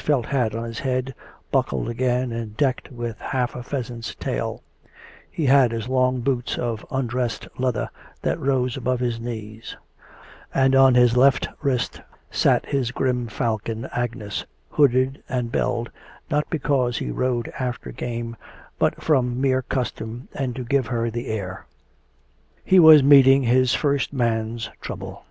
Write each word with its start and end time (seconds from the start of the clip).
felt 0.00 0.26
hat 0.26 0.54
on 0.54 0.62
his 0.62 0.78
head, 0.78 1.12
buckled 1.50 1.88
again, 1.88 2.30
and 2.30 2.56
decked 2.56 2.92
with 2.92 3.18
half 3.18 3.56
a 3.56 3.64
pheasant's 3.64 4.14
tail; 4.14 4.62
he 5.28 5.46
had 5.46 5.72
his 5.72 5.88
long 5.88 6.20
boots 6.20 6.56
of 6.56 6.86
undressed 6.92 7.48
leather, 7.58 7.90
that 8.22 8.38
rose 8.38 8.76
above 8.76 9.00
his 9.00 9.18
knees; 9.18 9.76
and 10.54 10.76
on 10.76 10.94
his 10.94 11.16
left 11.16 11.48
wrist 11.62 12.00
sat 12.30 12.64
his 12.66 12.92
grim 12.92 13.26
falcon 13.26 13.86
Agnes, 13.90 14.46
hooded 14.70 15.20
and 15.28 15.50
belled, 15.50 15.90
not 16.30 16.48
because 16.48 16.98
he 16.98 17.10
rode 17.10 17.52
after 17.58 17.90
game, 17.90 18.36
but 18.78 19.02
from 19.02 19.40
mere 19.40 19.62
custom, 19.62 20.28
and 20.32 20.54
to 20.54 20.62
give 20.62 20.86
her 20.86 21.10
the 21.10 21.26
air. 21.26 21.66
He 22.64 22.78
was 22.78 23.02
meeting 23.02 23.42
his 23.42 23.74
first 23.74 24.12
man's 24.12 24.70
trouble. 24.80 25.24